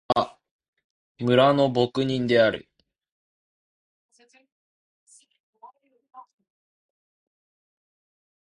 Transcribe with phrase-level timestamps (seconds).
[0.15, 0.37] メロスは、
[1.19, 2.67] 村の牧人である。